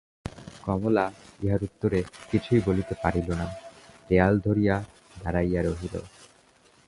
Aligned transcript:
কমলা 0.65 1.05
ইহার 1.43 1.61
উত্তরে 1.63 1.99
কিছুই 2.31 2.61
বলিতে 2.67 2.93
পারিল 3.03 3.29
না, 3.31 3.47
দেওয়াল 4.09 4.35
ধরিয়া 4.45 4.75
দাঁড়াইয়া 5.21 5.61
রহিল। 5.61 5.95